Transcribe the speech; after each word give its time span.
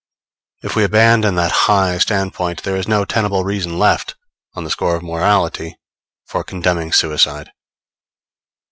If 0.63 0.75
we 0.75 0.83
abandon 0.83 1.35
that 1.35 1.51
high 1.69 1.99
standpoint, 1.99 2.63
there 2.63 2.75
is 2.75 2.87
no 2.87 3.05
tenable 3.05 3.43
reason 3.43 3.77
left, 3.77 4.15
on 4.55 4.63
the 4.63 4.71
score 4.71 4.95
of 4.95 5.03
morality, 5.03 5.77
for 6.25 6.43
condemning 6.43 6.91
suicide. 6.91 7.51